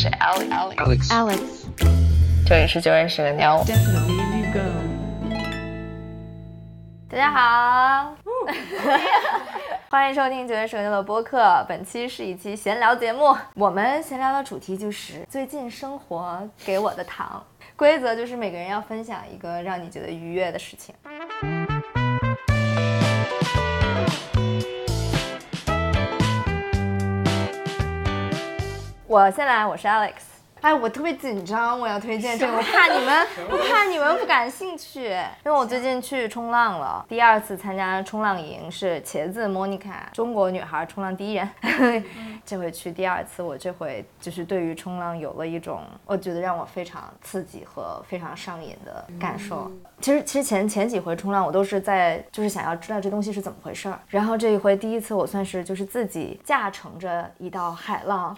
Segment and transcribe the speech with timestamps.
[0.00, 1.42] 是 Alex，Alex，
[2.46, 3.64] 这里是九认识的鸟。
[7.10, 8.14] 大家好，
[9.90, 11.66] 欢迎收听九认识的鸟的播客。
[11.68, 17.42] 本期是一期闲聊节目，我们闲聊的主题就是最近生活给我的糖。
[17.74, 20.94] 规则就是每个人要分享一个让你觉得愉悦的事情。
[29.08, 30.12] 我先来，我是 Alex。
[30.60, 35.04] 哎，我特别紧张，我要推荐这个，我怕你们， 我怕你们不感兴趣，
[35.44, 42.04] 因为我最近去冲浪了，第二次参加冲浪营，是茄子 Monica，中国女孩冲浪第一人，
[42.44, 49.70] 这回去第二次，我这回就是对于冲浪有了一种，我觉得让我非常刺激和非常上瘾的感受。
[50.00, 58.36] 其实，其实前前几回冲浪，我都是在就是想要知道这东西是怎么回事儿，然后这一回第一次，我算是就是自己驾乘着一道海浪。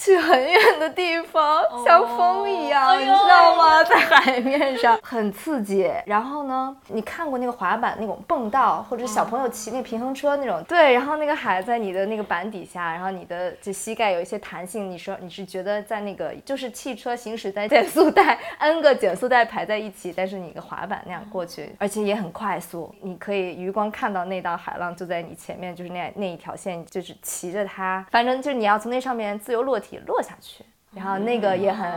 [0.00, 3.84] 去很远的地方，像风一样，你知道吗？
[3.84, 5.92] 在海面上 很刺激。
[6.06, 10.64] 然后呢，你看过那个滑板那种蹦道，或者小朋友骑那平衡车那种？
[10.64, 10.94] 对。
[10.94, 14.90] 然后那个海在你的那个板底下，然后你的这膝盖有一些弹性。
[14.90, 22.94] 你说你是觉得在那个就是汽车行驶在减速带， n 个减速带排在一起，但是你一个滑板那样过去，而且也很快速。
[23.02, 29.89] 你可以余光看到那道海浪就在你前面，就是那那一条线，就是骑着它，反正就是你要从那上面自由落体。
[30.06, 31.88] 落下去，然后那个也很，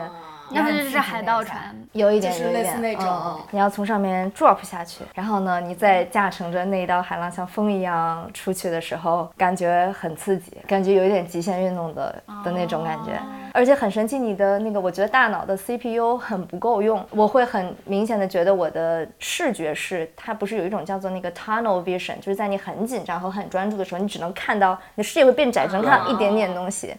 [0.52, 1.76] 那不就是海盗船？
[1.94, 3.06] 有一点，就是类似那种。
[3.06, 13.20] 嗯，你要从上面 drop 下去，然后呢，你再驾乘着那一道海浪像风一样出去的时候，感觉很刺激，感觉有一点极限运动的的那种感觉，
[13.54, 14.20] 而且很神奇。
[14.20, 26.96] 你的那个，我觉得大脑的 CPU 很不够用，我会很明显的觉得我的视觉是，它不是有一种叫做那个 tunnel vision，就是在你很紧张和很专注的时候，你只能看到，你的视野会变窄，只能看到一点点东西。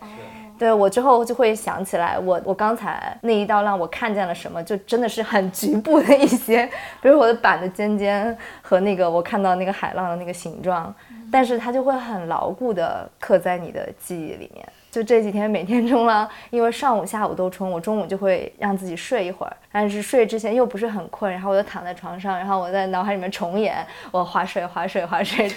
[0.65, 6.65] 对我之后就会想起来，我我刚才那一道浪，我看见了什么，就真的是很局部的一些，
[7.03, 10.95] 比如我的板的尖尖和那个我看到那个海浪的那个形状，
[11.31, 14.67] 但是它就会很牢固的刻在你的记忆里面。
[14.95, 25.51] 就这几天每天冲浪，因为上午下午都冲，我中午就会让自己睡一会儿，但是睡之前又不是很困，然后我就躺在床上，然后我在脑海里面重演我划水划水划水，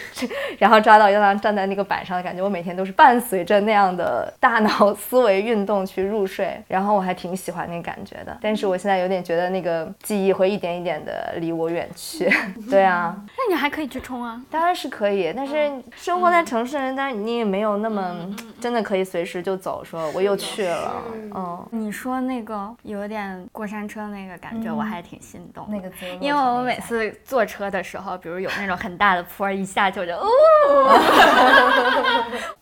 [0.57, 12.27] 然后抓到一浪站在那个板上的感觉，我每天都是伴随着那样的大脑 思维运动去入睡，然后我还挺喜欢那感觉的，但是我现在有点觉得那个记忆会一点一点的离我远去。
[12.71, 18.15] 对啊，那你还可以去冲啊，当然是可以，但是生活在城市人，但是你也没有那么
[18.59, 19.26] 真的可以随。
[19.27, 21.03] 时就走，说我又去了。
[21.35, 25.67] 嗯，你说那个有点过山车那个感觉，我还挺心动。
[25.69, 30.27] 那个，因为我每次坐车的时候，比如有那种很大的坡，一下就就哦。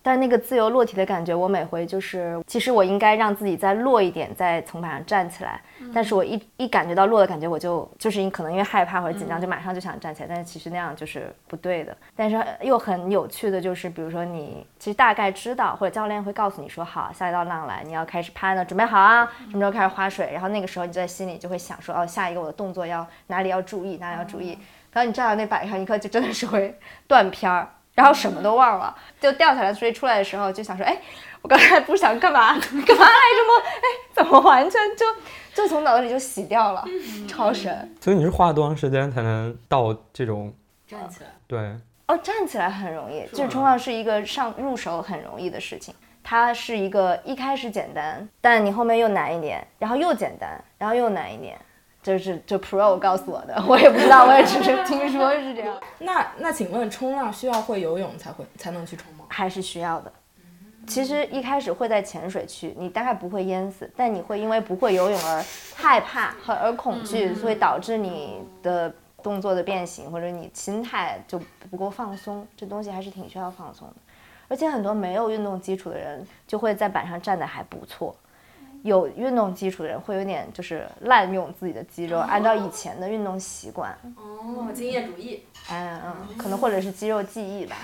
[0.02, 5.62] 但那个自由落体的感觉，我每回就是，其实我应该让自己再落一点，再从板上站起来。
[5.94, 10.28] 但是我一一感觉到落的感觉，我就就是可能因为害怕或者紧张，就马上就想站起来。
[10.28, 11.96] 但是其实那样就是不对的。
[12.16, 20.30] 但是又很有趣的就是，比如说你其实大概知道，或者教练会告诉你说，好，下一道浪来，你要开始拍了，准备好啊，什么时候开始划水？
[20.32, 24.58] 然后那个时候你就在心里就会想说，哦，下一个我的动作要哪里要注意，哪里要注意。
[24.92, 30.98] 然后你站到那板上一刻，就真的是会断片儿，然后什么都忘了，就掉下来，所以出来的时候就想说，哎，
[31.42, 33.66] 我刚才不想干嘛， 干嘛来着吗？
[33.66, 33.84] 哎，
[34.14, 35.06] 怎么完全就
[35.54, 36.86] 就从脑子里就洗掉了，
[37.28, 37.94] 超神。
[38.00, 40.54] 所以你是花了多长时间才能到这种
[40.88, 41.30] 站起来？
[41.46, 41.60] 对，
[42.08, 45.94] 哦，站起来很容易，就是冲浪是一个上入手很容易的事情。
[46.28, 51.56] 它是一个一开始简单，但你后面又难一点，然后又简单，然后又难一点。
[52.02, 55.76] 就是就 Pro 告诉我的， 我也不知道，我也只是听说是这样。
[55.98, 59.26] 那那请问冲浪需要会游泳才会才能去冲吗？
[59.28, 60.12] 还是需要的。
[60.86, 65.44] 其实一开始会在浅水区，你大概不会淹死，但你会因为不会游泳而
[65.76, 68.94] 害怕和而恐惧，所以导致你的
[69.24, 71.40] 动作的变形或者你心态就
[71.72, 72.48] 不够放松。
[72.56, 73.96] 这东西还是挺需要放松的。
[74.48, 78.16] 而且很多没有运动基础的人就会在板上站得还不错。
[78.84, 83.92] 有运动基础的人会有点就是滥用自己的肌肉，按照以前的运动习惯。
[84.16, 85.44] 哦，经验主义。
[85.72, 87.76] 嗯嗯，可能或者是肌肉记忆吧。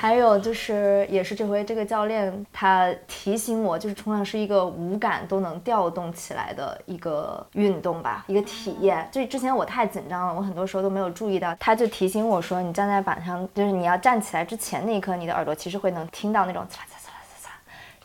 [0.00, 9.08] 还有就是，也是这回这个教练他提醒我，就是冲浪是一个五感都能调动起来的一个运动吧，一个体验。
[9.10, 11.52] 就之前我太紧张了，我很多时候都没有注意到。
[11.58, 16.64] 他就提醒我说，你站在板上，就是你要站起来之前那一刻，你的耳朵其实会能听到那种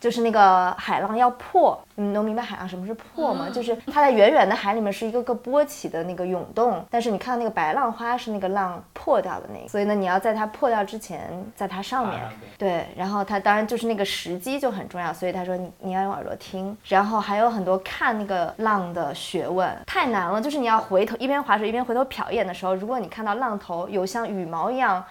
[0.03, 3.47] 就是那个海浪要破，你们能明白海浪什么是破吗？
[3.49, 12.19] 就是它在远远的海里面是一个个波起的那个涌动，但是你看到那个白浪花是那个浪破掉的那个，所以呢，你要在它破掉之前，在它上面，
[12.57, 25.01] 对，然后它当然就是那个时机就很重要，所以他说你你要用耳朵听，然后还有很多看那个浪的学问，太难了，就是你要回头一边划水一边回头瞟一眼的时候，如果你看到浪头有像羽毛一样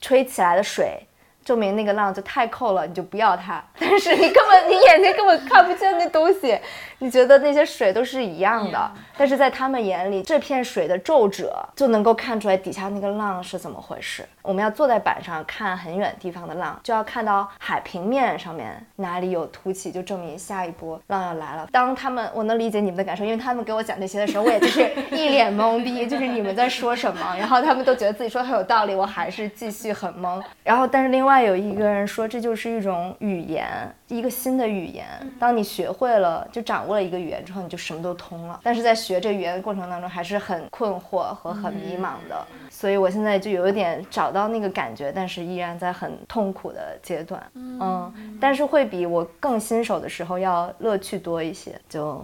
[0.00, 1.06] 吹起来的水。
[1.48, 3.64] 证明那个浪就太扣了，你就不要它。
[3.80, 6.58] 但是你根本你眼睛根本看不见那东西，
[6.98, 8.92] 你觉得那些水都是一样的。
[9.16, 14.22] 但是在他们眼里，这片水的皱褶就能够看出来底下那个浪是怎么回事。
[14.42, 21.66] 我们要坐在板上看很远地方的浪，就要看到海平面上面哪里有凸起，就证明下一波浪要来了。
[21.72, 27.34] 当他们，我能理解你们的感受，因为他们给我讲这些的时候，我也就是一脸懵逼，就是你们在说什么。
[27.38, 30.42] 然后他们都觉得自己说的很有道理，我还是继续很懵。
[30.62, 33.66] 然后，但是另外有一个人说，这就是一种语言，
[34.08, 35.06] 一个新的语言。
[35.38, 38.60] 当你学会了，就掌握了一个语言之后，你就什么都通了。
[38.62, 42.46] 但是在学这语言的过程当中，还是很困惑和很迷茫的。
[42.70, 47.42] 所以我现在就有一点找到那个感觉，但是依然在很痛苦的阶段。
[47.54, 52.22] 嗯，但是会比我更新手的时候要乐趣多一些，就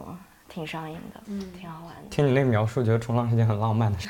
[0.54, 2.08] 挺上瘾的，嗯，挺好玩的。
[2.08, 4.08] 听你那个描述，觉得冲浪是件很浪漫的事。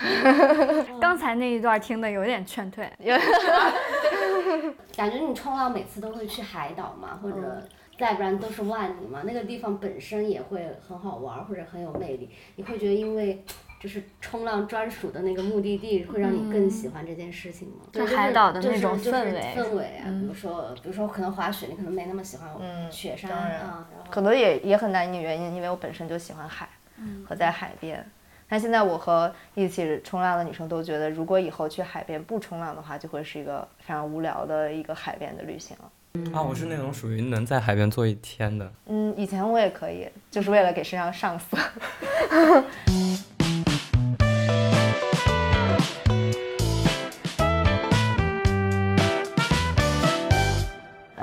[1.00, 2.87] 刚才那一段听的有点劝退，
[4.94, 7.67] 感觉你冲浪每次都会去海岛嘛，或者
[7.99, 12.29] 再不然都是万里嘛，那个地方本身也会很好玩或者很有魅力。
[12.56, 13.43] 你会觉得因为
[13.84, 17.84] 就是冲浪专属的那个目的地，会让你更喜欢这件事情吗？
[17.92, 22.48] 就海岛的那种氛围，氛围啊，比如说比如说可能滑雪，你可能没那么喜欢
[22.90, 26.66] 雪山啊，然后可能也也很大一个原因，因为我本身就喜欢海
[27.28, 28.02] 和在海边。
[28.48, 35.90] 但现在我和一起冲浪的女生都觉得，如果以后去海边不冲浪的话，就会是一个非常无聊的一个海边的旅行了。
[36.32, 38.72] 啊，我是那种属于能在海边坐一天的。
[38.86, 41.58] 嗯，以前我也可以，就是为了给身上上色。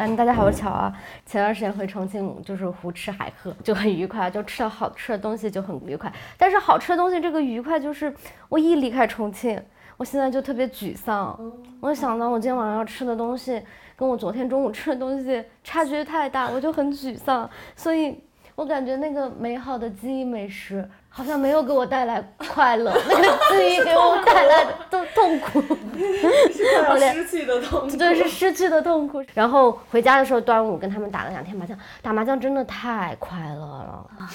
[0.04, 0.92] 嗯，大家好，我是巧啊。
[1.28, 6.12] 前段时间回重庆，就是胡吃海喝，就很愉快，就吃到好吃的东西就很愉快。
[6.40, 8.12] 但是好吃的东西这个愉快，就是
[8.50, 9.62] 我一离开重庆，
[9.98, 11.40] 我现在就特别沮丧。
[11.82, 13.62] 我想到我今天晚上要吃的东西，
[13.96, 17.48] 跟我昨天中午吃的东西差距太大，我就很沮丧。
[17.76, 18.20] 所以
[18.56, 20.90] 我感觉那个美好的记忆美食。
[21.14, 25.62] 好像没有给我带来快乐， 那个记忆给我带来的痛苦，
[25.98, 29.22] 是失去的痛苦，对，是失去的痛苦。
[29.34, 34.30] 然后回家的时候，端午跟他们打了两天麻将，打麻将真的太快乐了啊！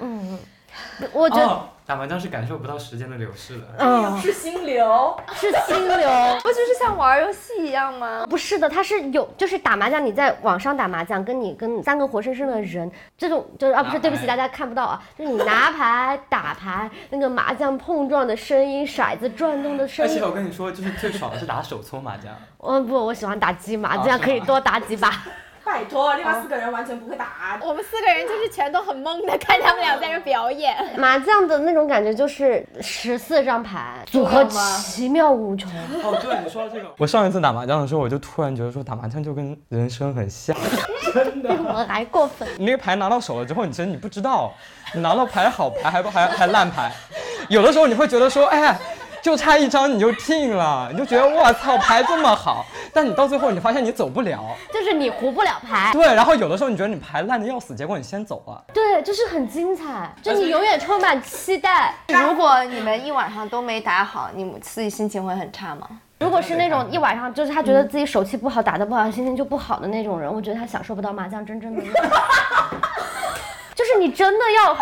[0.00, 0.38] 嗯，
[1.12, 1.60] 我觉得。
[1.86, 6.08] 打麻将是感受不到时间的流逝的，嗯，是心流，是心流，
[6.40, 8.24] 不就是像玩游戏一样吗？
[8.30, 12.88] 不是的，它是有，就是打麻将，你在网上打麻将，跟你跟三个活生生的人，
[13.18, 20.12] 这种就是啊，不是，对不起，大家看不到啊，就是你拿牌打牌，那个麻将碰撞的声音，骰子转动的声音。
[20.12, 22.32] 而且我跟你说，就是最爽的是打手搓麻将。
[22.62, 25.12] 嗯不，我喜欢打机麻将，可以多打几把。
[25.70, 27.56] 拜托，另外四个人完全不会打。
[27.60, 30.76] 我们四个人就是全都很懵的 看他们俩在那表演。
[30.98, 35.70] 麻将的那种感觉就是十四张牌组合奇妙无穷。
[36.02, 36.92] 哦，对，你说到这个。
[36.98, 40.56] 我上一次打麻将的时候，我就突然觉得说打麻将就跟人生很像。
[41.14, 41.50] 真的。
[41.50, 42.48] 我还过分。
[42.58, 44.52] 你那个牌拿到手了之后，你其实你不知道，
[44.92, 46.90] 你拿到牌好牌还不还还烂牌，
[47.48, 48.76] 有的时候你会觉得说，哎。
[49.22, 55.90] 就差一张你就进了，你就觉得我操牌这么好，但你到最后你发现你走不了，就是你胡不了牌。
[55.92, 58.64] 对，然后有的时候你觉得你牌烂的要死，结果你先走了。
[58.72, 61.94] 对，就是很精彩，就你永远充满期待。
[62.08, 65.86] 如果你们一晚上都没打好，你们自己心情会很差吗？
[66.18, 71.82] 如果是那种一晚上就是他觉得自己手气不好，打得不好，心情就不好的那种人，我觉得他享受不到麻将真正的。
[73.74, 74.76] 就是你真的要。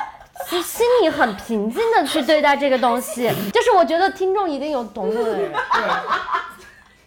[0.48, 5.52] 心 心里很平静的去对待这个东西， 就是我觉得听众一定有懂我的人。
[5.52, 5.82] 对，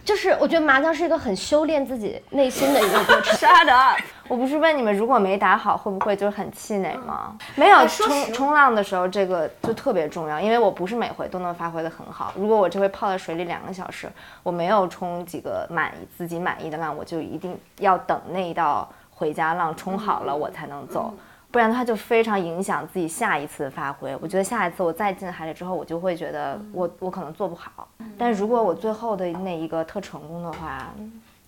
[0.04, 3.50] 就是我觉得麻将是一个很修炼自己内心的一个过程。
[4.28, 7.36] 我不是问你们，如果没打好会不会就是很气馁吗？
[7.56, 12.32] 没有冲冲浪的时候，这个就特别重要，因为我不是每回都能发挥的很好。
[12.38, 14.10] 如果我这回泡在水里两个小时，
[14.42, 21.14] 我没有冲几个满意自己满意的浪，我就一定要等那一道回家浪冲好了，我才能走。
[21.52, 24.18] 不然的话就非常影响自己下一次的发挥。
[24.22, 27.90] 我觉得下一次我再进海里之后，我就会觉得我我可能做不好。
[28.18, 30.94] 但如果我最后的那一个特成功的话，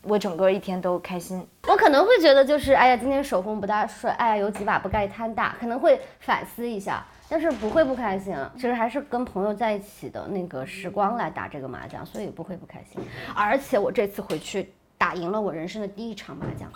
[0.02, 1.48] 我整个一天都开心。
[1.70, 8.36] 我可能会觉得就是哎呀，今天手风不大顺，哎呀有几把不该摊大，可能会反思一下，但是不会不开心。
[8.56, 13.02] 其实还是跟朋友在一起的那个时光来打这个麻将，所以不会不开心。
[13.34, 16.70] 而且我这次回去打赢了我人生的第一场麻将。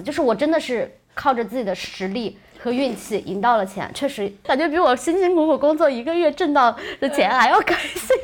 [0.00, 8.16] 就是我真的是靠着自己的实力和运气赢到了钱，确实感觉比我辛辛苦苦工作一个月挣到的钱还要开心。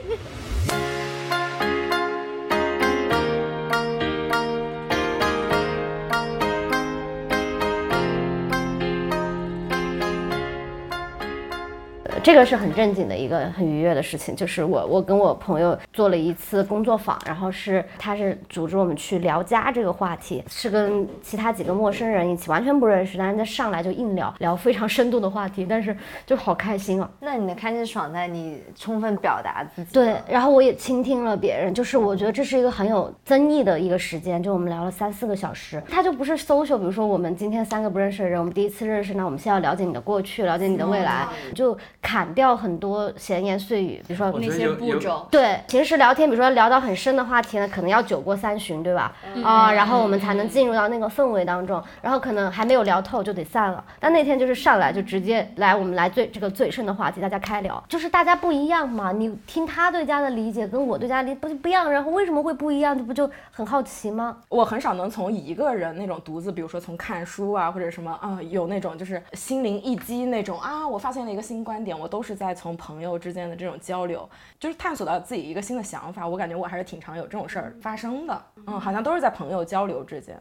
[12.29, 27.11] 这个是很正经的一个很愉悦的事情，就是我我跟我朋友做了一次工作坊，然后是他是组织我们去聊家这个话题，是跟其他几个陌生人一起，完全不认识，但是他上来就硬聊聊非常深度的话题，但是就好开心啊。
[27.21, 29.91] 那你的开心爽在你充分表达自己。
[29.95, 41.75] 对，然后我也倾听了别人，就是我觉得这是一个很有增益的一个时间，就我们聊了三四个小时，他就不是 social，比如说我们今天三个不认识的人，我们第一次认识，那我们先要了解你的过去，了解你的未来，就。
[42.19, 45.25] 砍掉很多闲言碎语，比如说那些步骤。
[45.31, 49.15] 对，平时聊天，比如说聊到很深的话题呢，可能要酒过三巡，对吧？
[49.45, 53.85] 啊，然后我们才能进入到那个氛围当中，然后可能还没有聊透就得散了。
[54.01, 59.13] 但那天就是上来就直接来，我们来最这个最深的话题，大家开聊，就是大家不一样嘛。
[59.13, 62.99] 你听他对家的理解跟我对家理不不一样，然后为什么会不一样？
[62.99, 64.39] 这不就很好奇吗？
[64.49, 71.97] 我很少能从一个人那种独自，比如说从看书啊或者什么啊，有那种就是心灵一击那种啊，我发现了一个新观点。
[71.97, 76.27] 我都是在从朋友之间的这种交流，就是探索到自己一个新的想法。
[76.27, 78.43] 我感觉我还是挺常有这种事儿发生的。
[78.67, 80.37] 嗯，好像都是在朋友交流之间。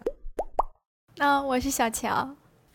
[1.18, 2.28] 那我是小乔。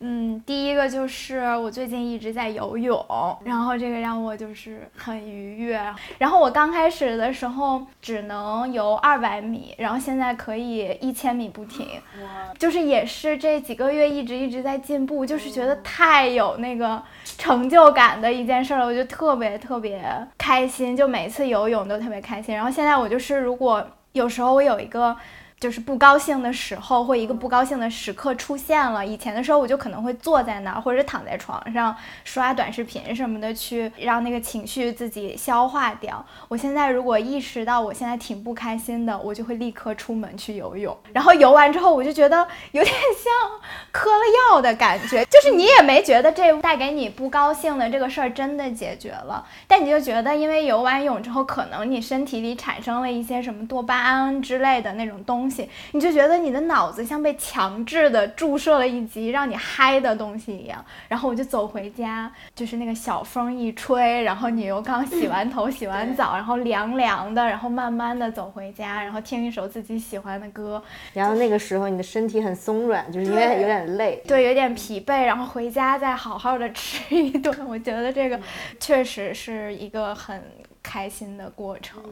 [0.04, 3.06] 嗯，第一个就是我最近一直在游泳，
[3.44, 5.80] 然后这个让我就是很愉悦。
[6.18, 11.87] 然后我刚开始的时候只能游二百米，然后现在可以一千米不停，
[12.59, 17.00] 就是也是这几个月一直一直在进步，就是觉得太有那个
[17.38, 20.02] 成就感的一件事了，我就特别特别
[20.37, 22.52] 开心，就每次游泳都特别开心。
[22.52, 25.16] 然后现在我就是如果有时候我有一个。
[25.62, 29.07] 就是不高兴的时候，或一个不高兴的时刻出现了。
[29.07, 36.26] 以前的时候，我就可能会坐在那儿，或者躺在床上刷短视频什么的，去让那个情绪自己消化掉。
[36.49, 40.99] 我现在如果意识到我现在挺不开心的，我就会立刻出门去游泳。
[41.12, 42.37] 然后游完之后，我就觉得
[42.73, 43.33] 有点像
[43.92, 55.51] 嗑了药的感觉，就是你也没觉得这带给你不高兴的这个事儿真的解决了，但你就觉得因为游完泳之后，可能你身体里产生了一些什么多巴胺之类的那种东西。
[55.92, 70.82] 你就觉得你的脑子像被强制的注射了一剂让你嗨的东西一样，然后我就走回家，就是那个小风一吹，然后你又刚洗完头、洗完澡，然后凉凉的，然后慢慢的走回家，然后听一首自己喜欢的歌，
[71.12, 78.40] 然后那个时候你的身体很松软，就是因为有点累，对，有点疲惫，然后回家再好好的吃一顿，我觉得这个
[78.78, 80.42] 确实是一个很
[80.82, 82.02] 开心的过程。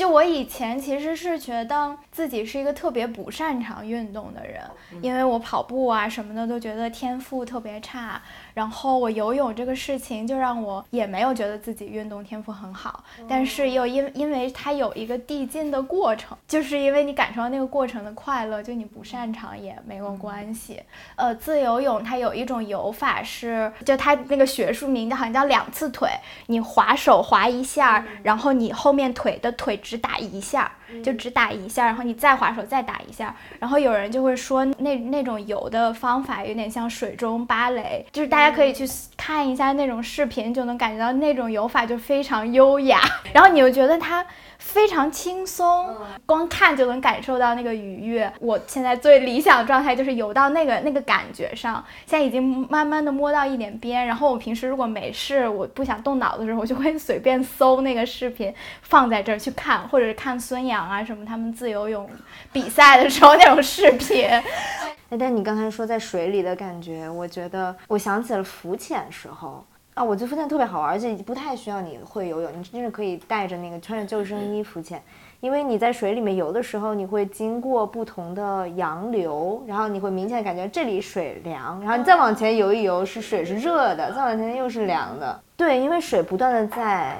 [0.00, 4.62] 就我以前其实是觉得自己是一个特别不擅长运动的人，
[5.02, 8.18] 因为我跑步啊什么的都觉得天赋特别差。
[8.54, 20.82] 然后我游泳这个事情就让我也没有觉得自己运动天赋很好，但是又因因为它有一个递进的过程，就是因为你感受到那个过程的快乐，就你不擅长也没有关系。
[21.16, 26.08] 呃，自由泳它有一种游法是，就它那个学术名好像叫两次腿，
[26.46, 30.70] 你划手划一下，然后你后面腿的腿只打一下。
[31.04, 38.84] 就只打一下，然后你再划手再打一下，然后有人就会说那那种游的方法有点像水中芭蕾，就是大家可以去
[39.16, 43.00] 看一下那种视频，就能感觉到那种游法就非常优雅，
[43.32, 44.26] 然后你又觉得它。
[44.72, 48.32] 非常轻松，光看就能感受到那个愉悦。
[48.38, 54.06] 我现在最理想的状态就是游到那个那个感觉上，现在已经慢慢的摸到一点边。
[54.06, 62.08] 然后我平时如果没事，我不想动脑子的时候，我就会随便搜那个视频放在这儿去看，或者是看孙杨啊什么他们自由泳
[62.52, 64.24] 比赛的时候那种视频。
[65.10, 69.64] 哎，但你刚才说在水里的感觉，我觉得我想起了浮潜时候。
[70.00, 75.02] 啊，我觉得浮潜特别好玩，而且不太需要你会游泳，你真的可以带着那个穿着救生衣浮潜，
[75.40, 85.38] 因为你在水里面游的时候，你会经过不同的洋流，然后你会明显感觉这里水凉，然后你再往前游一游，是水是热的，再往前又是凉的。
[85.54, 87.18] 对，因为水不断的在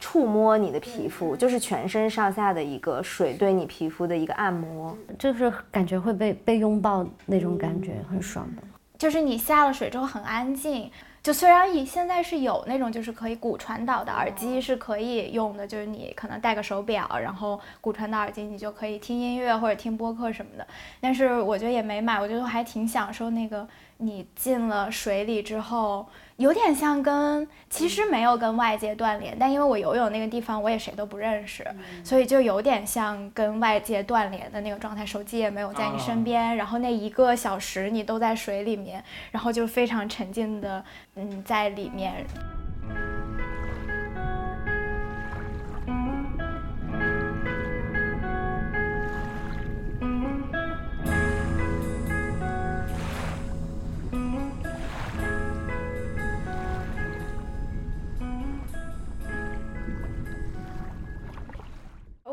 [0.00, 8.62] 触摸你的皮肤，就是全身上下的一个水对你皮肤的一个按摩，就是感觉会被被拥抱那种感觉，很爽的。
[8.96, 10.90] 就是你下了水之后很安静。
[11.22, 20.66] 就虽然以现在是有那种就是可以骨传导的耳机是可以用的，就是你可能戴个手表，然后骨传导耳机你就可以听音乐或者听播客什么的，
[21.00, 23.66] 但是我觉得也没买，我觉得还挺享受那个。
[23.98, 26.04] 你进了水里之后，
[26.42, 31.64] 有点像跟其实没有跟外界断联，但因为我游泳那个地方我也谁都不认识，
[32.02, 40.84] 所以就有点像跟外界断联的那个状态，手机也没有在你身边，然后那一个小时你都在水里面，然后就非常沉浸的
[41.14, 42.26] 嗯在里面。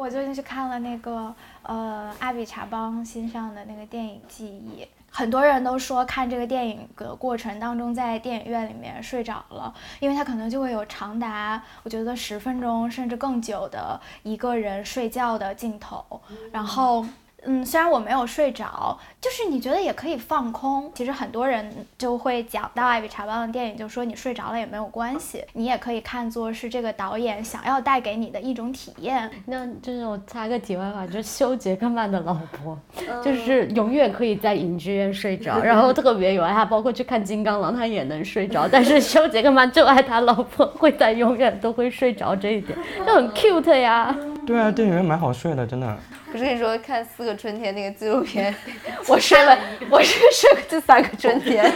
[0.10, 16.04] 我最近去看了那个呃阿比查邦新上的那个电影《记忆》，很多人都说看这个电影的过程当中，在电影院里面睡着了，因为他可能就会有长达我觉得十分钟甚至更久的一个人睡觉的镜头，
[16.52, 17.06] 然后。
[17.46, 20.92] 嗯，虽然我没有睡着，就是你觉得也可以放空。
[20.94, 29.30] 其实很多人就会讲到艾比查邦的电影，就说你睡着了也没有关系，你也可以看作是这个导演想要带给你的一种体验。
[29.46, 32.78] 那就是我插个题外话，就是修·杰克曼的老婆，
[33.24, 38.68] 就是永远可以在影剧院睡着，然后特别有爱，他包括去看《金刚狼》，他也能睡着。
[38.68, 44.16] 但是修·杰克曼就爱他老婆会在永远都会睡着这一点，就很 cute 呀。
[44.50, 45.96] 对啊，电影院蛮好睡的，真的。
[46.32, 48.54] 不是跟你说看《四个春天》那个纪录片，
[49.08, 49.56] 我睡了，
[49.92, 51.72] 我是睡了这三个春天，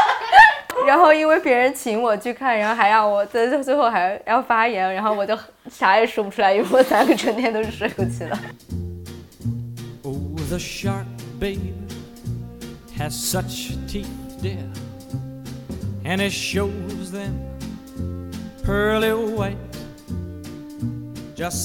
[0.86, 5.38] 然后因为别人请我去看，然后还让我在最后还要发言，然后我就
[5.70, 8.24] 啥也说不出来，因为我三个春天都是睡过去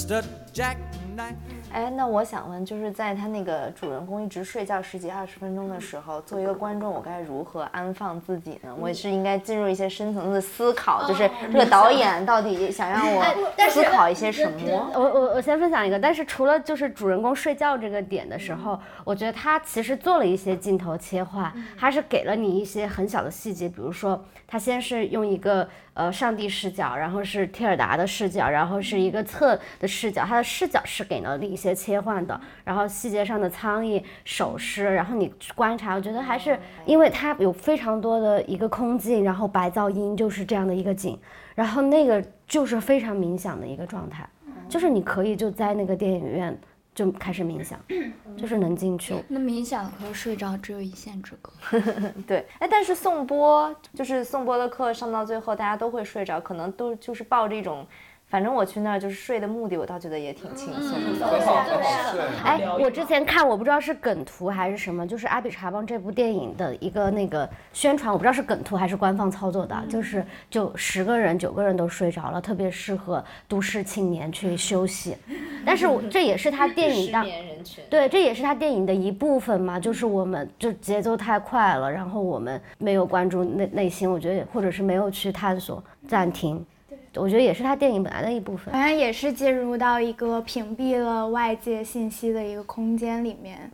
[0.08, 0.24] 的。
[1.76, 8.74] 哎，那我想问，就是在他那个主人公一直睡觉十几二十分钟的时候，作为一个观众，我该如何安放自己呢？
[8.80, 13.22] 我是应该进入一些深层次的思考，就是这个导演到底想让我
[13.70, 14.90] 思考一些什么？
[14.94, 25.68] 我我我先分享一个，但是除了就是主人公睡觉这个点的时候，我觉得他其实做了一些镜头切换，他是给了你一些很小的细节，比如说他先是用一个。
[25.96, 41.18] 呃，上帝视角，然后是蒂尔达的视角，然后是一个侧的视角，他的视角是给了一些切换的，然后细节上的苍蝇、手势，然后你去观察，我觉得还是因为它有非常多的一个空镜，然后白噪音就是这样的一个景，
[41.56, 44.30] 然后那个就是非常冥想的一个状态，
[44.68, 46.56] 就是你可以就在那个电影院。
[46.96, 47.78] 就开始冥想，
[48.38, 49.14] 就是能进去。
[49.28, 51.52] 那冥想和睡着只有一线之隔。
[52.26, 57.86] 对，哎，但是颂钵就是颂钵的课上到最后，大家都会睡着，可能都就是抱着一种。
[58.28, 61.26] 反正我去那儿就是睡的目的，我倒觉得也挺轻松的。
[62.44, 75.16] 哎，我之前看，我不知道是梗图还是什么，就是《阿比查邦》这部电影的一个那个宣传，我不知道是梗图还是官方操作的，就是就十个人九个人都睡着了，特别适合都市青年去休息。
[75.64, 77.26] 但是这也是他电影的
[77.90, 86.66] 对，这也是他电影的一部分嘛，就是我们就节奏太快了，然后我们没有关注内内心，我觉得或者是没有去探索暂停。
[87.18, 93.72] 我觉得也是他电影本来的一部分，好像也是进入到一个屏蔽了外界信息的一个空间里面。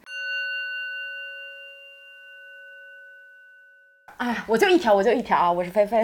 [4.18, 5.52] 哎，我就一条，我就一条！
[5.52, 6.04] 我是菲菲。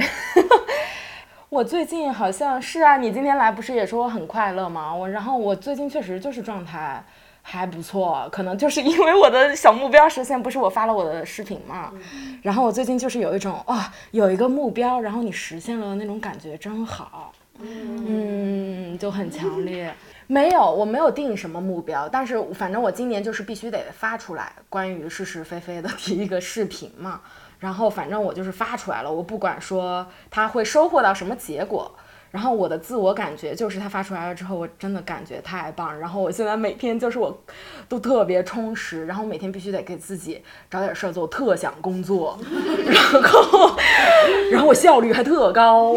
[1.49, 4.93] 我最近好像是啊，你今天来不是也说我很快乐吗？
[4.93, 7.03] 我然后我最近确实就是状态。
[7.49, 11.93] 还不错，可能就是因为我的小目标实现，不是我发了我的视频嘛，
[12.41, 17.31] 然后我最近就是有一种啊，有一个目标，然后你实现了那种感觉真好，
[17.61, 19.93] 嗯，就很强烈。
[20.27, 27.21] 没有，我没有定什么目标，但是反正我今年就是必须得发出来关于是是非非的第一个视频嘛，
[27.59, 31.89] 然后反正我就是发出来了，我不管说他会收获到什么结果。
[32.29, 35.97] 然后我的自我感觉就是它发出来了之后，我真的感觉太棒。
[35.97, 37.35] 然后我现在每天就是我，
[37.87, 39.05] 都特别充实。
[39.05, 42.37] 然后每天必须得给自己找点事儿做，特想工作。
[42.85, 43.77] 然后，
[44.51, 45.95] 然后我效率还特高。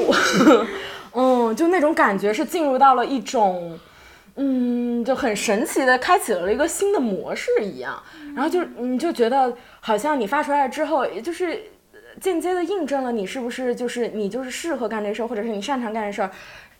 [1.12, 3.79] 嗯，就那种感觉是进入到了一种，
[4.37, 8.01] 嗯，就很神奇的开启了一个新的模式一样。
[8.35, 11.61] 然后就你就觉得好像你发出来之后，也就是。
[12.20, 16.31] 间接的印证了你是不是就是你就是适合干这事儿，或者是你擅长干这事儿。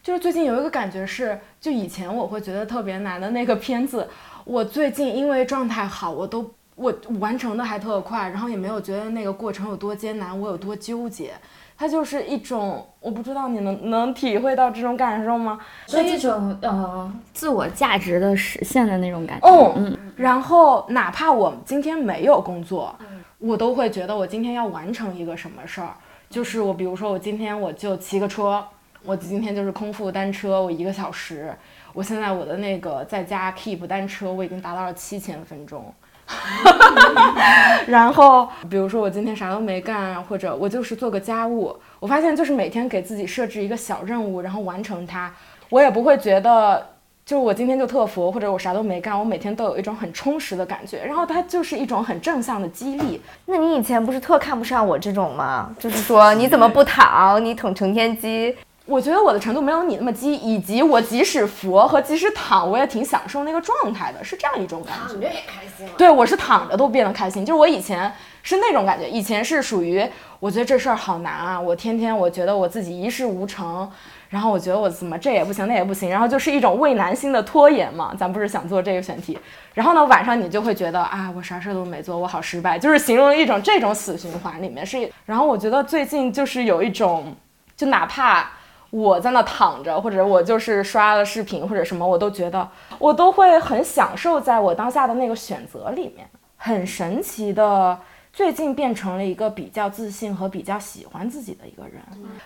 [0.03, 4.09] 就是最近有一个感觉是，就以前我会觉得特别难的那个片子，
[4.45, 11.33] 我最近因为状态好，我都我完成的还特快，然后也没有觉得那个过程有多艰难，我有多纠结。
[11.77, 15.59] 它就是一种，我不知道你能能体会到这种感受吗？
[15.87, 19.49] 是一种呃自我价值的实现的那种感觉。
[19.49, 22.95] 哦，嗯，然后哪怕我今天没有工作，
[23.41, 25.95] 我都会觉得我今天要完成一个什么事儿。
[26.29, 28.65] 就是我，比如说我今天我就骑个车，
[29.03, 31.53] 我今天就是空腹单车，我一个小时。
[31.93, 35.93] 我现在我的那个在家 keep 单车，我已经达到了七千分钟。
[37.89, 45.35] 然后，比如说我今天啥都没干，或者我就是做个家务，我发现就是每天给自己设置一个小任务，然后完成它，
[45.71, 46.90] 我也不会觉得
[47.31, 53.23] 就是我今天就特佛，或者我啥都没干，我每天都有一种很充实的感觉，然后它就是一种很正向的激励。
[53.47, 55.73] 那你以前不是特看不上我这种吗？
[55.79, 58.57] 就是说你怎么不躺，你躺成天鸡。
[58.85, 65.13] 我觉得我的程度没有你那么激，以及我即使佛和即使躺，我也挺享受那个状态的，是这样一种感觉。
[65.13, 65.93] 躺着也开心了。
[65.97, 67.47] 对，我是躺着都变得开心。
[67.47, 68.13] 就是我以前
[68.43, 70.05] 是那种感觉，以前是属于
[70.41, 73.89] 我觉得这事儿好难啊，我天天我觉得我自己一事无成，
[74.31, 78.15] 然后我觉得我怎么这也不行那也不行，然后就是一种畏难心的拖延嘛。
[78.17, 79.39] 咱不是想做这个选题，
[79.75, 85.11] 然后呢晚上你就会觉得啊，我啥事儿都没做，我好失败，就是形容一种这种死循环里面是。
[85.27, 87.37] 然后我觉得最近就是有一种，
[87.77, 88.49] 就哪怕。
[88.93, 97.97] 我在那躺着，或者我就是刷了视频或者什么，我都觉得我都会很享受在我当下的那个选择里面，很神奇的，
[98.33, 102.01] 最近变成了一个比较自信和比较喜欢自己的一个人。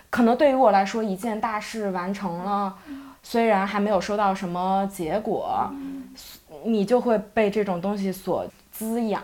[0.09, 2.75] 可能对于我来说，一件大事完成了，
[3.21, 5.71] 虽然还没有收到什么结果，
[6.63, 9.23] 你就会被这种东西所滋养。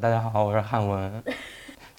[0.00, 1.22] 大家好，我是汉文。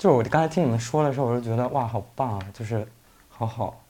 [0.03, 2.85] 就是我刚才听你们说的时候，我就觉得哇，好棒啊，就是
[3.29, 3.81] 好好。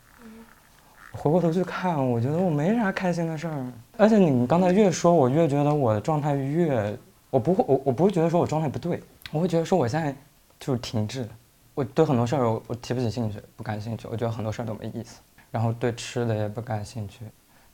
[1.11, 3.65] 回过头去看，我觉得我没啥开心的事儿。
[3.97, 6.95] 而且你们刚才越说，我越觉得我的状态越……
[7.31, 10.15] 我不会，我我不会觉得说我状态不对，我会觉得说我现在
[10.59, 11.27] 就是停滞。
[11.73, 14.07] 我对很多事儿我我提不起兴趣，不感兴趣。
[14.07, 17.25] 我觉得很多事儿都没意思，然后对吃的也不感兴趣，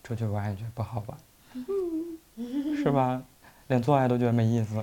[0.01, 1.17] 出去玩也觉得不好玩，
[2.81, 3.21] 是吧？
[3.67, 4.81] 连做爱都觉得没意思。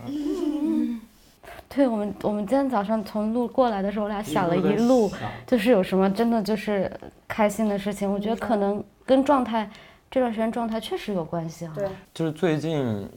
[1.69, 5.11] 对我们，我们今天早上从路过来的时候，我俩想了一路，
[5.47, 6.91] 就是有什么真的就是
[7.29, 8.11] 开心的事情。
[8.11, 9.69] 我觉得可能跟状态
[10.11, 11.75] 这段时间状态确实有关系哈。
[11.75, 13.09] 对，就是最近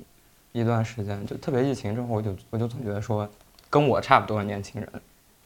[0.51, 3.29] 一段时间，就特别疫情之后，我就我就总觉得说，
[3.69, 4.89] 跟我差不多的年轻人，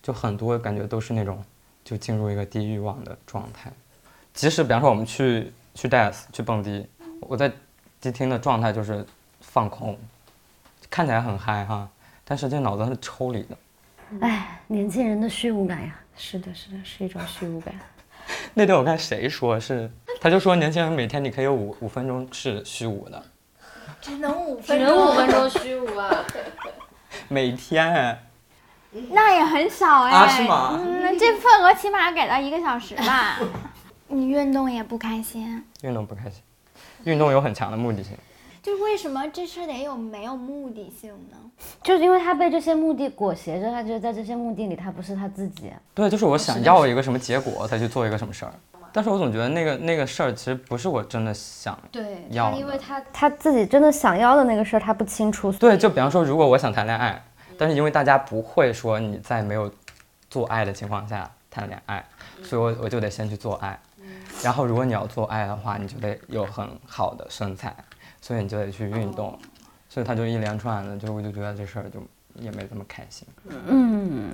[0.02, 1.44] 就很多感觉都是那种
[1.84, 3.72] 就进入一个低欲望的状态。
[4.34, 6.88] 即使比方说我们去去 dance 去蹦迪，
[7.20, 7.52] 我在
[8.02, 9.06] 迪厅的状态就是
[9.42, 9.96] 放空，
[10.90, 11.88] 看起来很嗨哈。
[12.26, 13.58] 但是这脑子是抽离的，
[14.22, 17.74] 哎，年轻人的虚无感呀，是的，是的，是一种虚无感。
[18.54, 23.22] 那天我看谁说是，他就说年轻人每天你可以有五五分钟是虚无的，
[24.02, 26.26] 只能五只分钟，能五分钟虚无啊。
[27.28, 28.18] 每天
[29.10, 30.12] 那也很少哎。
[30.12, 33.40] 啊是吗嗯，那这份额起码给到一个小时吧。
[34.08, 36.42] 你运动也不开心，运动不开心，
[37.04, 38.16] 运动有很强的目的性。
[38.64, 41.38] 就为什么这事得有没有目的性呢？
[41.84, 45.70] 就是因为他被这些目的裹挟着，他觉得在这些目的里他不是他自己。
[45.94, 48.54] 对，就是我想要一个什么结果才去做一个什么事儿，
[48.94, 55.52] 但是我总觉得那个那个事儿其实不是我真的想对要的他因为他他自己真的想要的那个事儿他不清楚。
[55.52, 57.22] 对，就比方说，如果我想谈恋爱，
[57.58, 59.70] 但是因为大家不会说你在没有
[60.30, 62.02] 做爱的情况下谈恋爱，
[62.42, 63.78] 所以我我就得先去做爱。
[64.42, 67.74] 然后如果你要做爱的话，你就得有很好的身材，
[68.24, 69.38] 所以你就得去运动。
[69.90, 72.02] 所以他就一连串的，就我就觉得这事儿就
[72.42, 73.28] 也没这么开心。
[73.68, 74.34] 嗯，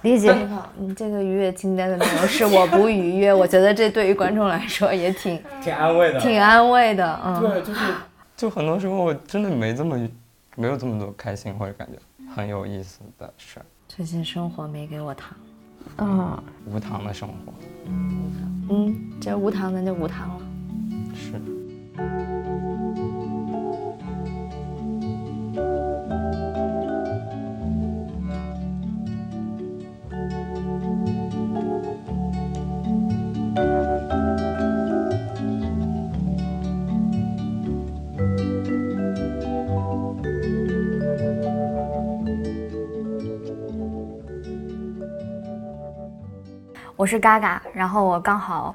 [0.00, 0.34] 理解。
[0.78, 7.40] 你这个愉悦清单的内容是我不愉悦，我觉得这对于观众来说也挺 挺安慰的挺安慰的，嗯。
[7.40, 7.80] 对，就是
[8.36, 10.08] 就很多时候我真的没这么
[10.56, 11.98] 没有这么多开心或者感觉
[12.34, 15.36] 很有意思的事儿，最近生活没给我糖，
[15.98, 17.52] 嗯，无糖的生活
[17.86, 20.42] 嗯，这无糖咱就无糖了。
[21.14, 22.47] 是。
[47.08, 48.74] 是嘎嘎，然后我刚好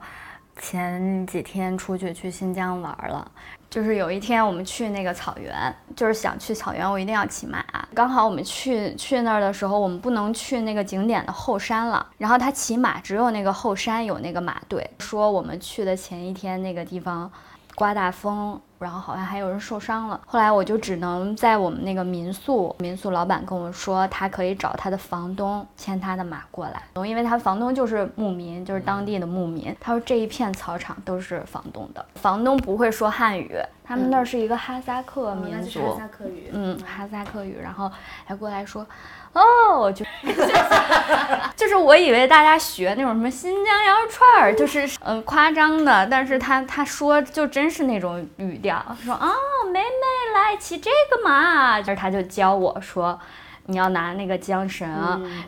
[0.60, 3.32] 前几天出去去新疆玩了，
[3.70, 5.54] 就是有一天我们去那个草原，
[5.96, 7.64] 就是想去草原，我一定要骑马。
[7.94, 12.06] 刚好我们去去那儿的时候，我们不能去那个景点的后山了。
[12.18, 14.90] 然后他骑马，只有那个后山有那个马队。
[14.98, 17.32] 说我们去的前一天那个地方
[17.76, 18.60] 刮大风。
[18.84, 29.76] 然后好像还有人受伤了，后来我就只能在我们那个民宿，民宿老板跟我说，他可以找他的房东牵他的马过来，因为他房东就是牧民，就是当地的牧民。
[29.80, 37.92] 他说这一片草场都是房东的，房东不会说汉语，他们那儿是一个哈萨克民族，哈萨克语，嗯，哈萨克语，然后
[38.26, 38.86] 还过来说。
[39.34, 40.06] 哦，就
[41.58, 49.32] 就是我以为大家学那种什么新疆羊肉串儿，就是嗯夸张的，但是他他说就真是那种语调，说啊
[49.66, 53.20] 妹妹来骑这个马，就是他就教我说，
[53.66, 54.90] 你要拿那个缰绳，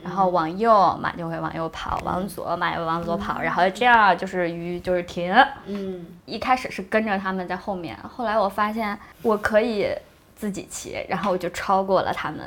[0.03, 5.33] 然后往右马就会往右跑，往左马又往左跑，然后这样就是鱼就是停。
[5.65, 9.87] 嗯，一开始是跟着他们在后面，后来我发现我可以
[10.35, 12.41] 自己骑，然后我就超过了他们。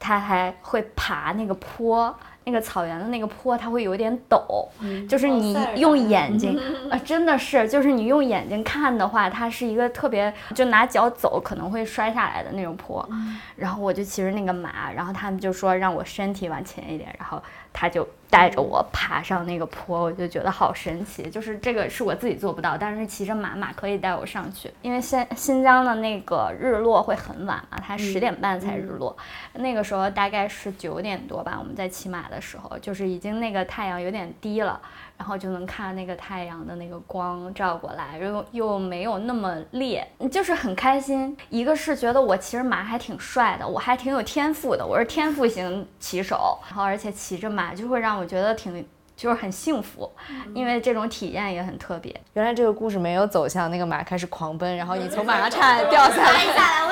[0.00, 2.14] 它还会爬那个坡，
[2.48, 4.66] 那个草原的那个坡，它会有点陡，
[5.06, 6.58] 就是你用眼睛，
[6.90, 13.06] 啊，真的是，就是你用眼睛看的话，它是一个特别，就拿脚走可能会摔下来的那种坡。
[13.54, 18.08] 然后我就骑着那个马，然后他们就说让我身体往前一点，然后他就。
[18.30, 21.30] 带着我爬上那个坡，我就觉得好神奇。
[21.30, 24.70] 就是这个是我自己做不到，但是骑着马，马可以带我上去。
[24.82, 29.16] 因为新新疆的那个日落会很晚嘛，它十点半才日落。
[29.54, 34.78] 那个时候大概是九点多吧，我们在骑马的时候，就是已经那个太阳有点低了。
[35.18, 41.36] 然后就能看那个太阳的那个光照过来，又又没有那么烈，就是很开心。
[41.50, 46.58] 一个是觉得我骑着马还挺帅的，我还挺有天赋的，我是天赋型骑手。
[46.68, 48.86] 然后而且骑着马就会让我觉得挺。
[49.18, 50.08] 就是很幸福，
[50.54, 52.14] 因为这种体验也很特别。
[52.34, 56.38] 原来这个故事没有走向那个马开始狂奔，然后你从马上差点掉下来。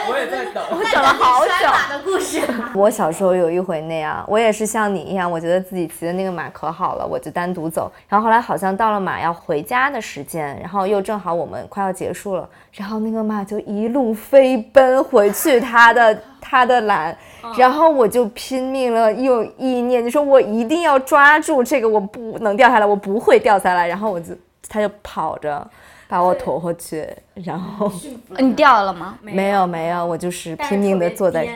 [0.09, 1.53] 我也在等，我等了好久。
[1.71, 2.43] 马的故事。
[2.75, 7.93] 我小时候有一回那样，我也是像你一样，我觉得自己骑的那个马可好了，我就单独走。
[8.09, 17.17] 然后后来好像到了马要回家的时间，然后又正好我们快要结束了，然后那个马就一路飞奔回去，它的它的栏。
[17.57, 23.87] 然后我就拼命了，用意念，就说我一定要抓住这个，我不能掉下来，我不会掉下来。
[23.87, 24.35] 然后我就，
[24.69, 25.67] 他就跑着
[26.09, 27.91] 把我驮回去，然后
[28.39, 29.19] 你掉了吗？
[29.23, 31.47] 没有没有，我就是拼命的坐在，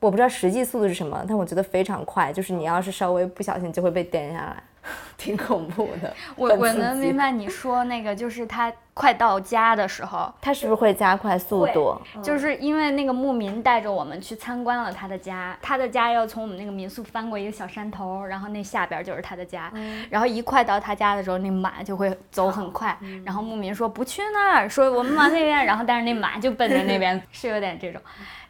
[0.00, 4.62] 我不知道实际速度是什么，但我觉得非常快，就是你要是稍微不小心就会被颠下来。
[5.18, 12.00] 挺恐怖的，我我能明白你说那个，就是他快到家的时候，他是不是会加快速度？
[12.22, 19.72] 就是因为那个牧民带着我们去参观了他的家，他的家要从我们那个民宿翻过一个小山头，然后那下边就是他的家，
[20.08, 28.00] 然后一快到他家的时候，那马就会走很快，然后牧民说不去那儿，说我们往那边，然后但是那马就奔着那边， 是有点这种。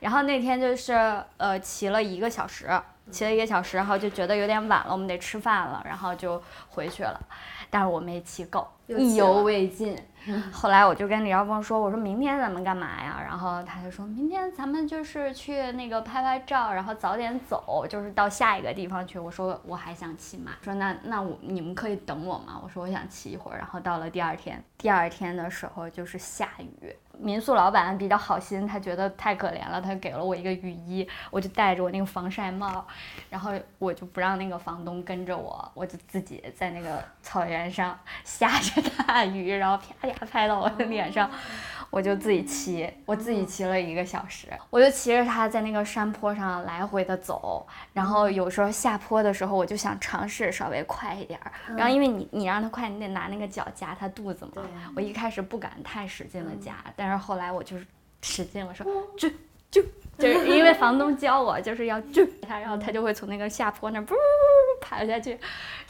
[0.01, 0.92] 然后那天就是
[1.38, 2.68] 呃骑了一个小时。
[3.11, 7.21] 骑了一个小时，然后就觉得有点晚了，我们得吃饭了，然后就回去了。
[7.71, 9.96] 但是我没骑够，意犹未尽。
[10.53, 19.18] 后来我就跟李耀峰说：“我说明天咱们干嘛呀？”然后他就说明天咱们就是去那个拍拍照，然后早点走，就是到下一个地方去。
[19.18, 22.61] 我说我还想骑马，说那那我你们可以等我吗？
[22.62, 23.59] 我说我想骑一会儿。
[23.59, 26.94] 然后到了第二天，第二天的时候就是下雨。
[27.20, 32.87] 民宿老板比较好心，他觉得太可怜了，他给了我一个雨衣，我就戴着我那个防晒帽，
[33.29, 41.31] 然后我就不让那个房东跟着我，我就自己在那个草原上 下着大雨，然后啪啪拍到我的脸上，
[41.91, 54.62] 我就自己骑，我自己骑了一个小时，我就骑着它在那个山坡上来回的走，然后有时候下坡的时候，我就想尝试稍微快一点儿，然后因为你你让它快，你得拿那个脚夹它肚子嘛，
[54.95, 57.87] 我一开始不敢太使劲的夹，但但是后来我就是
[58.21, 58.87] 使劲了，说
[59.17, 59.31] 就
[59.71, 59.83] 就
[60.20, 64.16] 就是因为房东教我就是要就他，然后他就会从那个下坡那不
[64.81, 65.38] 爬下去。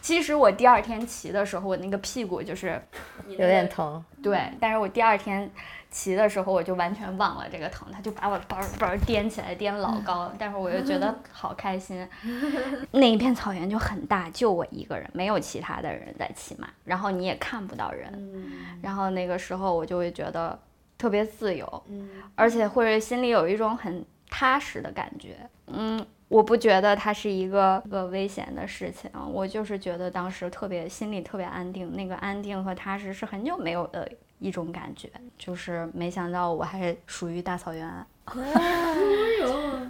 [0.02, 2.80] 其实我第二天骑的时候，我那个屁股就是
[3.26, 4.04] 有点疼。
[4.22, 5.50] 对，但是我第二天
[5.90, 10.30] 骑的时候，我就完全忘了这个疼，他就把我嘣嘣颠起来，颠老高。
[10.38, 12.06] 但是我又觉得好开心。
[12.92, 18.12] 那一片草原就很大，就我一个人，没有其他的人在骑马，然后你也看不到人。
[18.82, 20.58] 然后那个时候我就会觉得。
[20.98, 25.36] 特别自由，嗯，而且会心里有一种很踏实的感觉，
[25.68, 38.06] 嗯，我不觉得它是一个个危险的事情，我就是觉得当时特别心里特别安定，那个安定和踏实是很久没有的一种感觉，就是没想到我还属于大草原，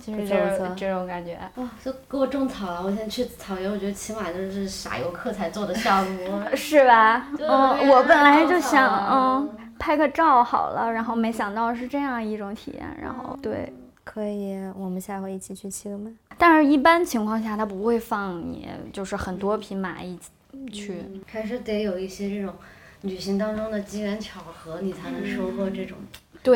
[0.00, 7.26] 就是这种这种感觉，哇，就给我种草了，我现在去草原，我觉得起码就是傻游客才做的项目， 是吧？
[7.38, 9.50] 嗯，我本来就想，嗯。
[9.80, 13.72] 拍个照好了，然后没想到是这样一种体验，然后对，
[14.10, 16.10] 可以，我们下回一起去骑个马。
[16.38, 20.30] 但是一般情况下他不会放你，就是很多匹马一起
[20.72, 21.02] 去。
[21.26, 22.54] 还是得有一些这种
[23.02, 25.98] 旅行当中的机缘巧合，你才能收获这种，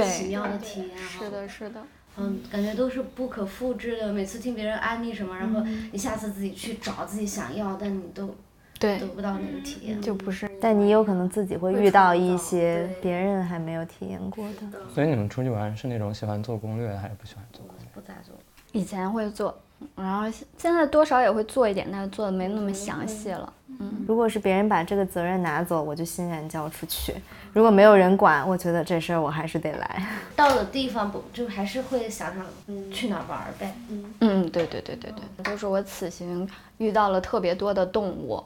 [0.09, 0.97] 奇妙的体验。
[0.97, 1.83] 是的，是的。
[2.17, 4.11] 嗯，感觉都是不可复制的。
[4.11, 5.61] 每次听别人安利什么，然后
[5.93, 8.35] 你下次自己去找自己想要，但你都
[8.83, 10.51] 对得不到那个体验，就不是。
[10.61, 14.79] 但你有可能自己会遇到一些别人还没有体验过的。
[14.93, 17.87] 所以你们出去玩是那种喜欢做攻略，还是不喜欢做攻略？
[17.95, 18.35] 不咋做。
[18.73, 19.57] 以前会做，
[19.95, 23.53] 然后现在多少也会做一点，但是做的没那么详细了。
[23.81, 27.13] 嗯，如果是别人把这个责任拿走，我就欣然交出去；
[27.53, 30.07] 如果没有人管，我觉得这事儿我还是得来。
[30.37, 32.47] 到了地方不就还是会想想
[32.91, 33.75] 去哪玩呗。
[33.91, 38.43] 嗯嗯，对对对对对，就是我此行遇到了特别多的动物，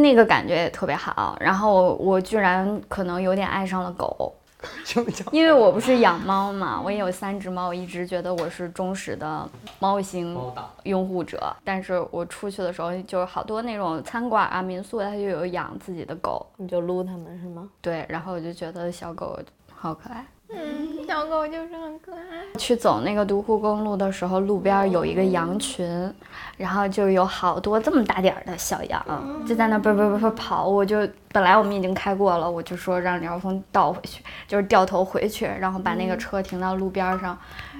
[0.00, 1.36] 那个感觉也特别好。
[1.40, 4.34] 然后我居然可能有点爱上了狗。
[5.30, 9.46] 因为我不是养猫嘛，我也有三只猫，我一直觉得我是忠实的
[9.78, 10.40] 猫型
[10.84, 11.54] 拥护者。
[11.62, 17.68] 但是我出去的时候，就是好多那种餐馆啊、民宿，它就有养自己的狗，你就撸它们是吗？
[17.82, 19.38] 对，然后我就觉得小狗
[19.74, 20.24] 好可爱。
[20.56, 22.20] 嗯，小狗就是很可爱。
[22.58, 26.12] 去走那个独库公路的时候，路边有一个羊群，
[26.56, 30.68] 然后就有好多这么大点儿的小羊，就在那啵啵啵啵跑。
[30.68, 37.36] 我就本来我们已经开过了，我就说让刘峰倒回去，就是掉头回去，然后把那个车停到路边上，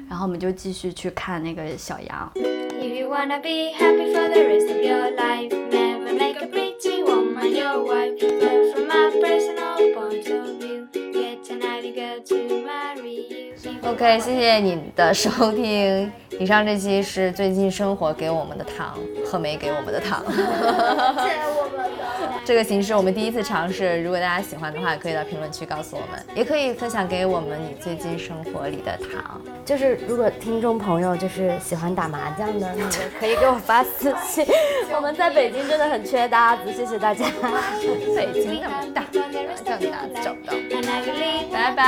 [0.09, 2.33] 然后我们就继续去看那个小羊。
[13.87, 16.11] OK，谢谢你的收听。
[16.41, 20.25] 以上这期是最近生活给我们的糖，贺梅给我们的糖。
[22.45, 29.41] 这个形式我们第一次尝试，如果大家喜欢的话，可以到评论区告诉我们，也可以分享给我们你最近生活里的糖。
[29.65, 34.47] 就是如果听众朋友就是喜欢打麻将的，那个可以给我发私信。
[34.95, 37.25] 我们在北京真的很缺搭子，谢谢大家。
[38.15, 39.09] 北京那么大，麻
[39.65, 40.53] 将搭子找不到。
[41.51, 41.85] 拜拜。